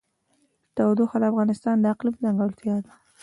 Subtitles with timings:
[0.75, 2.93] تودوخه د افغانستان د اقلیم ځانګړتیا ده.